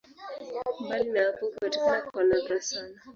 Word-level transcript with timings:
Mbali 0.79 1.09
na 1.11 1.23
hapo 1.23 1.45
hupatikana 1.45 2.01
kwa 2.01 2.23
nadra 2.23 2.61
sana. 2.61 3.01